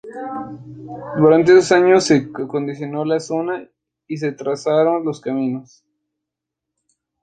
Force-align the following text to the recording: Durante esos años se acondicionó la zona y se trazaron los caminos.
Durante 1.15 1.55
esos 1.55 1.71
años 1.73 2.05
se 2.05 2.27
acondicionó 2.33 3.05
la 3.05 3.19
zona 3.19 3.69
y 4.07 4.17
se 4.17 4.31
trazaron 4.31 5.05
los 5.05 5.21
caminos. 5.21 5.83